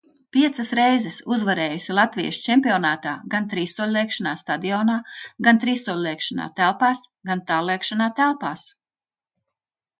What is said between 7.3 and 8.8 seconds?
gan tāllēkšanā telpās.